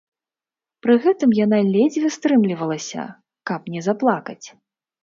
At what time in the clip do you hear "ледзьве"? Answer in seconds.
1.75-2.09